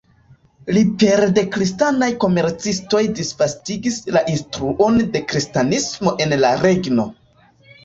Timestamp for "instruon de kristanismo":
4.33-6.17